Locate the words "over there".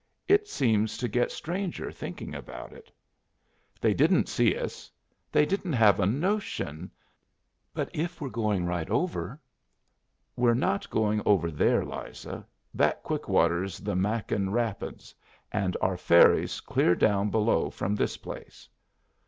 11.23-11.85